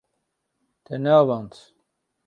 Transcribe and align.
Te 0.85 0.95
neavand. 1.03 1.53